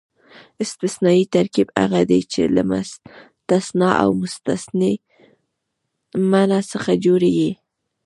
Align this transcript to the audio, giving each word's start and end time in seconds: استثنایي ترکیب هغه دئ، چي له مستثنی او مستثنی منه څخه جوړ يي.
استثنایي 0.63 1.23
ترکیب 1.35 1.67
هغه 1.81 2.01
دئ، 2.09 2.21
چي 2.31 2.41
له 2.55 2.61
مستثنی 2.71 3.89
او 4.01 4.09
مستثنی 4.21 4.93
منه 6.31 6.59
څخه 6.71 6.91
جوړ 7.05 7.21
يي. 7.37 7.51